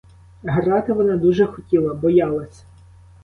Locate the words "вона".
0.93-1.17